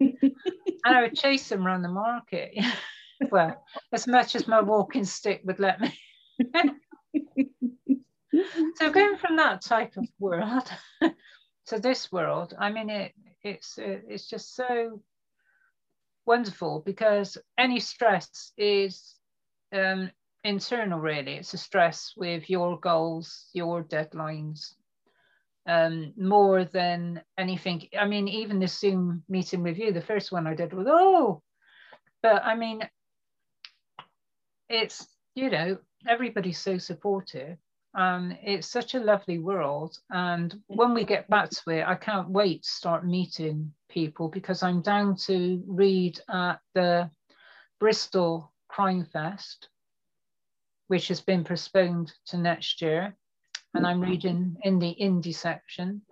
[0.01, 0.33] and
[0.85, 2.57] I would chase them around the market.
[3.33, 5.99] well, as much as my walking stick would let me.
[8.77, 10.71] so going from that type of world
[11.67, 13.13] to this world, I mean, it
[13.43, 15.03] it's it's just so
[16.27, 19.17] wonderful because any stress is
[19.73, 20.13] um,
[20.47, 21.35] internal really.
[21.35, 24.75] It's a stress with your goals your deadlines
[25.67, 27.89] um, more than anything.
[27.99, 31.43] I mean even the zoom meeting with you the first one i did was oh!
[32.23, 32.89] But i mean
[34.69, 35.79] it's you know
[36.09, 37.59] everybody's so supportive.
[37.99, 39.97] And it's such a lovely world.
[40.11, 44.63] And when we get back to it i can't wait to start meeting people because
[44.63, 47.11] i'm down to read at the
[47.81, 49.69] bristol crime fest
[50.89, 53.17] which has been postponed to next year.
[53.75, 54.11] And I'm mm-hmm.
[54.11, 56.03] reading in the indie section.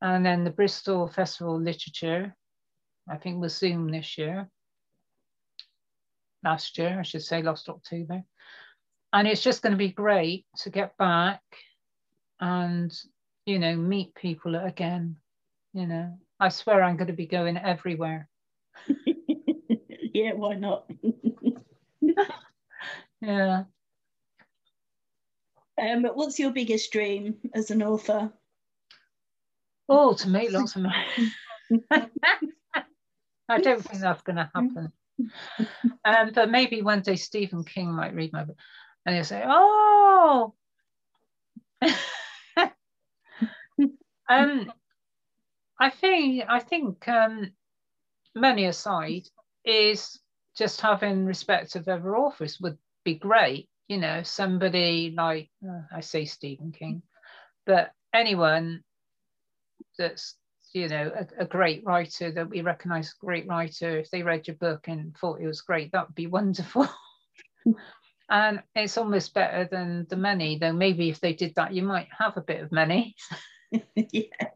[0.00, 2.36] And then the Bristol Festival Literature,
[3.08, 4.48] I think was Zoom this year.
[6.44, 8.22] Last year, I should say, last October.
[9.12, 11.40] And it's just going to be great to get back
[12.40, 12.92] and,
[13.46, 15.16] you know, meet people again.
[15.72, 18.28] You know, I swear I'm going to be going everywhere.
[20.12, 20.90] yeah, why not?
[23.20, 23.64] yeah
[25.84, 28.32] Um, what's your biggest dream as an author?
[29.88, 31.04] Oh, to make lots of money.
[33.48, 34.92] I don't think that's going to happen.
[36.04, 38.56] Um, but maybe one day Stephen King might read my book
[39.04, 40.54] and he'll say, "Oh."
[44.28, 44.72] um,
[45.78, 47.52] I think I think um,
[48.34, 49.28] money aside
[49.64, 50.18] is
[50.56, 53.68] just having respect of other authors would be great.
[53.88, 57.02] You know, somebody like uh, I say Stephen King,
[57.66, 58.82] but anyone
[59.98, 60.36] that's
[60.72, 64.46] you know a, a, great writer that we recognize a great writer if they read
[64.46, 66.88] your book and thought it was great that would be wonderful.
[68.30, 72.08] And it's almost better than the money though maybe if they did that you might
[72.18, 73.14] have a bit of money.
[74.12, 74.46] Yeah.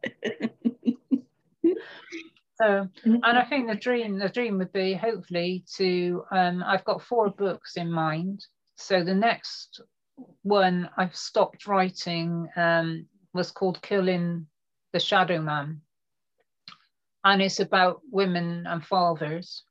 [2.61, 7.03] so and i think the dream the dream would be hopefully to um, i've got
[7.03, 8.47] four books in mind
[8.79, 9.81] so the next
[10.43, 14.47] one i've stopped writing um, was called killing
[14.93, 15.81] the shadow man
[17.25, 19.63] and it's about women and fathers.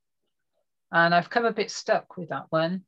[0.91, 2.83] And I've come a bit stuck with that one.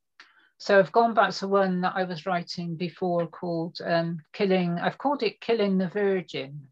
[0.58, 4.98] So I've gone back to one that I was writing before called um, Killing, I've
[4.98, 6.68] called it Killing the Virgin.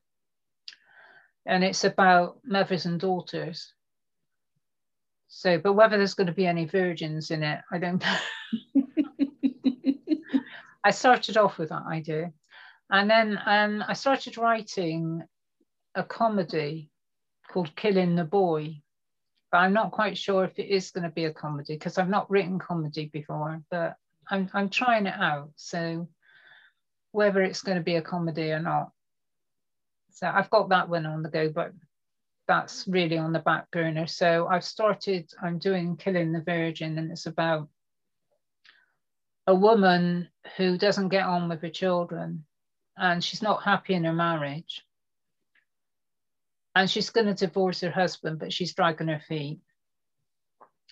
[1.46, 3.74] And it's about mothers and daughters.
[5.30, 8.04] So, but whether there's going to be any virgins in it, I don't
[8.76, 8.87] know.
[10.88, 12.32] I started off with that idea.
[12.90, 15.22] And then um, I started writing
[15.96, 16.90] a comedy
[17.52, 18.82] called Killing the Boy.
[19.52, 22.08] But I'm not quite sure if it is going to be a comedy because I've
[22.08, 23.96] not written comedy before, but
[24.32, 25.50] I'm, I'm trying it out.
[25.58, 26.08] So
[27.12, 28.92] whether it's going to be a comedy or not.
[30.12, 31.74] So I've got that one on the go, but
[32.48, 34.08] that's really on the back burner.
[34.08, 37.68] So I've started, I'm doing Killing the Virgin, and it's about
[39.48, 42.46] a woman who doesn't get on with her children
[42.98, 44.84] and she's not happy in her marriage
[46.78, 49.60] and she's going to divorce her husband, but she's dragging her feet.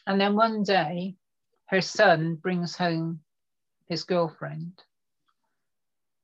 [0.08, 1.16] And then one day,
[1.68, 3.20] her son brings home
[3.88, 4.82] his girlfriend,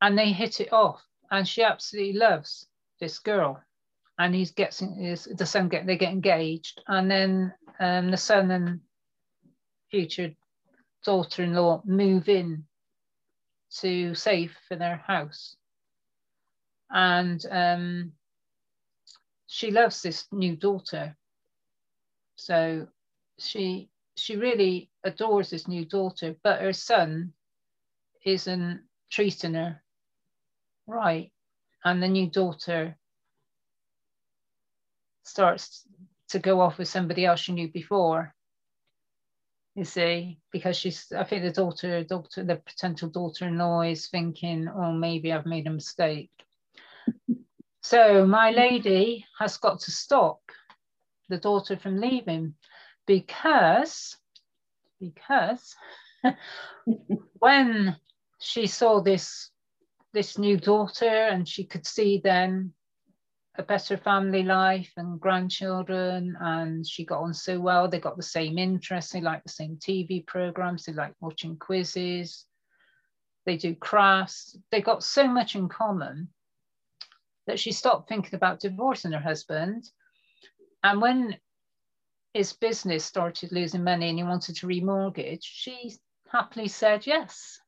[0.02, 1.04] and they hit it off.
[1.30, 2.66] And she absolutely loves
[3.00, 3.62] this girl,
[4.18, 8.50] and he's getting his, the son get they get engaged, and then um, the son
[8.50, 8.80] and
[9.92, 10.34] future
[11.04, 12.66] daughter-in-law move in
[13.80, 15.56] to save for their house,
[16.90, 18.12] and um,
[19.48, 21.16] she loves this new daughter.
[22.36, 22.88] So
[23.38, 27.34] she she really adores this new daughter, but her son
[28.26, 29.82] isn't treating her
[30.88, 31.32] right.
[31.84, 32.98] And the new daughter
[35.24, 35.88] starts
[36.30, 38.34] to go off with somebody else she knew before.
[39.76, 44.92] You see, because she's I think the daughter, daughter, the potential daughter-in-law is thinking, oh,
[44.92, 46.32] maybe I've made a mistake.
[47.82, 50.42] So my lady has got to stop
[51.30, 52.54] the daughter from leaving
[53.08, 54.18] because,
[55.00, 55.76] because
[57.40, 57.96] when
[58.40, 59.50] she saw this,
[60.14, 62.74] this new daughter and she could see then
[63.56, 67.88] a better family life and grandchildren and she got on so well.
[67.88, 69.12] They got the same interests.
[69.12, 70.86] They like the same tv programs.
[70.86, 72.46] They like watching quizzes.
[73.46, 74.58] They do crafts.
[74.72, 76.30] They got so much in common
[77.48, 79.90] that she stopped thinking about divorcing her husband.
[80.84, 81.38] And when
[82.34, 85.94] his business started losing money and he wanted to remortgage, she
[86.32, 87.60] happily said, Yes,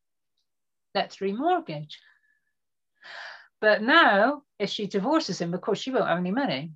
[0.96, 1.96] let's remortgage.
[3.64, 6.74] But now, if she divorces him, of course, she won't have any money.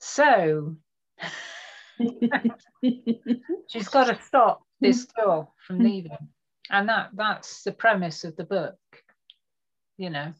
[0.00, 0.76] So
[3.68, 6.28] she's got to stop this girl from leaving.
[6.68, 8.76] And that that's the premise of the book,
[9.96, 10.34] you know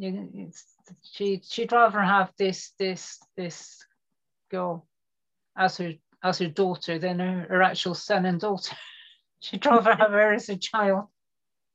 [0.00, 0.50] you,
[1.02, 3.84] she she'd rather have this this this
[4.50, 4.86] girl
[5.56, 5.92] as her
[6.22, 8.76] as her daughter than her, her actual son and daughter.
[9.40, 11.06] she'd rather have her as a child.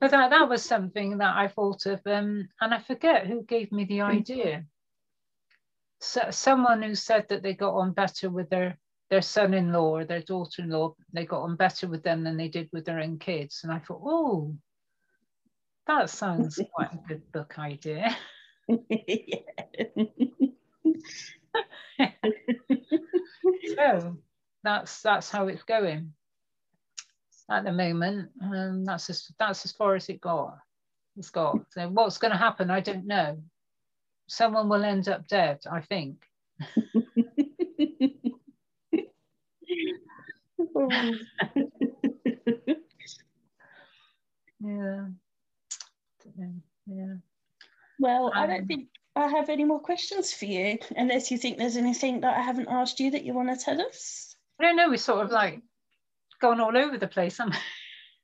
[0.00, 3.72] but that, that was something that I thought of, um, and I forget who gave
[3.72, 4.64] me the idea.
[6.00, 10.20] So, someone who said that they got on better with their their son-in-law or their
[10.22, 13.60] daughter-in-law, they got on better with them than they did with their own kids.
[13.62, 14.56] And I thought, oh,
[15.86, 18.16] that sounds quite a good book idea.
[23.76, 24.16] so
[24.64, 26.12] that's that's how it's going
[27.50, 28.30] at the moment.
[28.42, 30.58] Um, that's as that's as far as it got.
[31.16, 31.58] It's got.
[31.70, 32.70] So what's going to happen?
[32.70, 33.38] I don't know.
[34.28, 35.60] Someone will end up dead.
[35.70, 36.18] I think.
[44.60, 45.06] yeah.
[46.86, 47.14] Yeah.
[47.98, 51.38] Well, um, I don't um, think I have any more questions for you, unless you
[51.38, 54.36] think there's anything that I haven't asked you that you want to tell us.
[54.60, 54.90] I don't know.
[54.90, 55.62] We sort of like
[56.40, 57.40] gone all over the place.
[57.40, 57.58] Am I?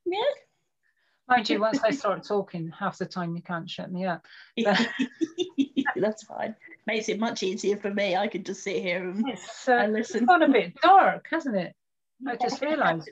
[0.07, 0.19] Yeah.
[1.29, 4.27] Mind you, once I start talking, half the time you can't shut me up.
[5.97, 6.57] That's fine.
[6.87, 8.17] Makes it much easier for me.
[8.17, 10.25] I can just sit here and, uh, and listen.
[10.25, 11.75] It's gone a bit dark, hasn't it?
[12.27, 13.09] I just realised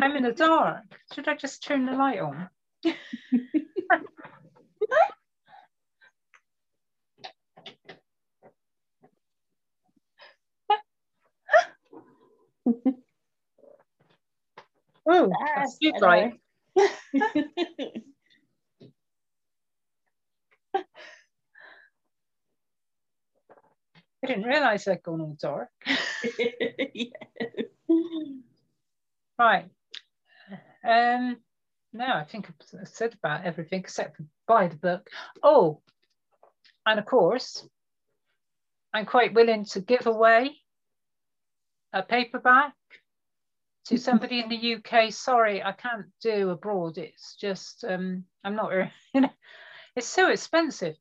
[0.00, 0.84] I'm in the dark.
[1.14, 2.48] Should I just turn the light on?
[15.08, 16.32] Oh, that's you right.
[24.22, 25.68] I didn't realise I'd gone all dark.
[26.94, 27.10] yeah.
[29.38, 29.66] Right.
[30.82, 31.36] Um,
[31.92, 35.10] no, I think I've said about everything except for buy the book.
[35.42, 35.82] Oh,
[36.86, 37.68] and of course,
[38.94, 40.56] I'm quite willing to give away
[41.92, 42.72] a paperback
[43.86, 45.12] to somebody in the UK.
[45.12, 46.98] Sorry, I can't do abroad.
[46.98, 48.72] It's just um, I'm not.
[49.14, 49.30] You know,
[49.94, 50.96] it's so expensive.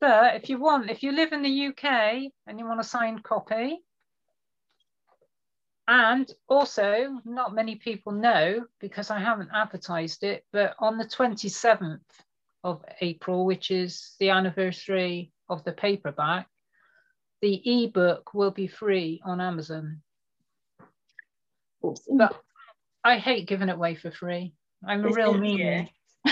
[0.00, 3.22] But if you want, if you live in the UK and you want a signed
[3.22, 3.80] copy,
[5.86, 11.98] and also, not many people know because I haven't advertised it, but on the 27th
[12.62, 16.46] of April, which is the anniversary of the paperback,
[17.42, 20.02] the ebook will be free on Amazon.
[21.82, 22.18] Awesome.
[22.18, 22.40] But
[23.04, 24.52] I hate giving it away for free.
[24.86, 25.88] I'm a real mean.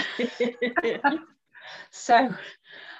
[1.91, 2.35] so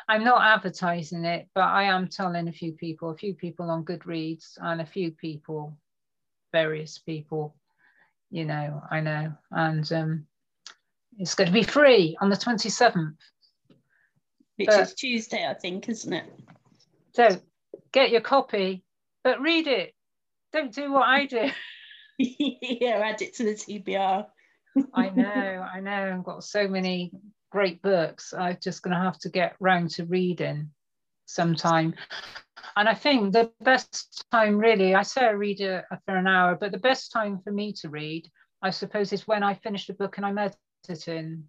[0.09, 3.85] I'm not advertising it, but I am telling a few people, a few people on
[3.85, 5.77] Goodreads and a few people
[6.53, 7.55] various people,
[8.31, 9.33] you know, I know.
[9.51, 10.27] And um,
[11.19, 13.15] it's going to be free on the 27th.
[14.57, 16.25] Which but, is Tuesday, I think, isn't it?
[17.13, 17.41] So
[17.93, 18.85] get your copy,
[19.23, 19.95] but read it.
[20.53, 21.51] Don't do what I do.
[22.81, 24.27] yeah, add it to the TBR.
[24.93, 26.15] I know, I know.
[26.19, 27.13] I've got so many
[27.51, 28.35] great books.
[28.37, 30.71] I'm just going to have to get round to reading
[31.27, 31.95] sometime.
[32.77, 36.57] And I think the best time, really, I say I read a, for an hour,
[36.57, 38.31] but the best time for me to read,
[38.63, 41.45] I suppose, is when I finish a book and I'm editing.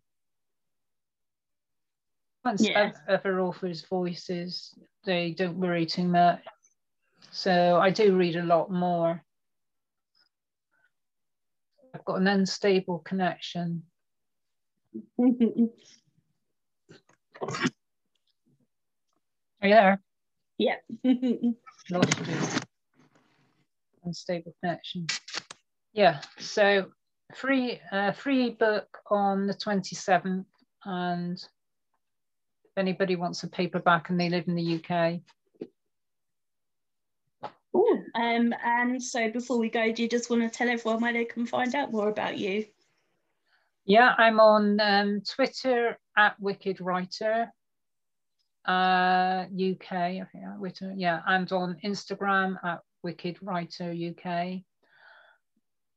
[2.46, 2.92] Once yeah.
[3.08, 6.42] other authors' voices, they don't worry too much.
[7.32, 9.24] So I do read a lot more.
[12.00, 13.84] I've got an unstable connection.
[15.20, 15.28] Are
[19.64, 20.02] you there?
[20.58, 20.76] Yeah.
[24.06, 25.08] Unstable connection.
[25.91, 26.86] Yeah, so
[27.36, 30.45] free uh, free book on the 27th
[30.86, 35.20] and if anybody wants a paperback and they live in the UK.
[37.76, 41.14] Ooh, um, and so before we go, do you just want to tell everyone where
[41.14, 42.66] they can find out more about you?
[43.86, 47.52] Yeah, I'm on um, Twitter at Wicked Writer
[48.66, 54.62] uh, UK, I think, Witter, yeah, and on Instagram at Wicked Writer UK,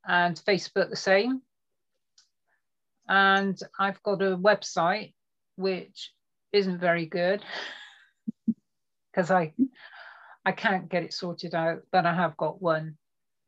[0.07, 1.43] and Facebook the same.
[3.09, 5.13] And I've got a website
[5.57, 6.13] which
[6.53, 7.45] isn't very good
[9.13, 9.53] because I
[10.45, 12.97] I can't get it sorted out, but I have got one,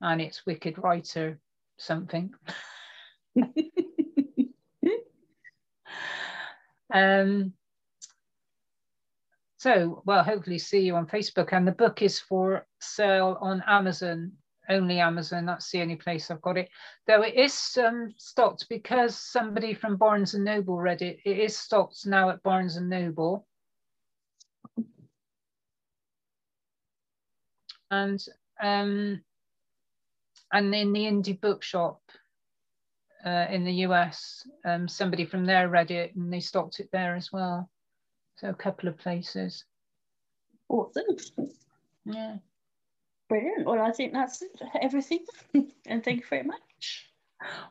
[0.00, 1.40] and it's Wicked Writer
[1.76, 2.32] something.
[6.92, 7.52] um,
[9.58, 11.52] so, well, hopefully see you on Facebook.
[11.52, 14.32] And the book is for sale on Amazon,
[14.68, 15.46] only Amazon.
[15.46, 16.68] That's the only place I've got it.
[17.06, 21.18] Though it is um, stocked because somebody from Barnes and Noble read it.
[21.24, 23.46] It is stocked now at Barnes and Noble.
[27.94, 28.24] And
[28.60, 29.22] um,
[30.52, 32.00] and in the indie bookshop
[33.24, 37.14] uh, in the US, um, somebody from there read it and they stocked it there
[37.14, 37.70] as well.
[38.36, 39.64] So a couple of places.
[40.68, 41.04] Awesome.
[42.04, 42.36] Yeah.
[43.28, 43.64] Brilliant.
[43.64, 44.42] Well, I think that's
[44.80, 45.24] everything.
[45.86, 47.10] and thank you very much.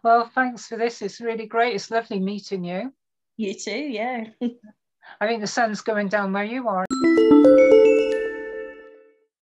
[0.03, 1.01] Well, thanks for this.
[1.01, 1.75] It's really great.
[1.75, 2.93] It's lovely meeting you.
[3.37, 4.25] You too, yeah.
[5.21, 6.85] I think the sun's going down where you are.